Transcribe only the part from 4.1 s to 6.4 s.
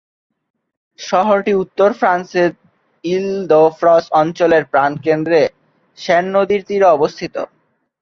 অঞ্চলের প্রাণকেন্দ্রে সেন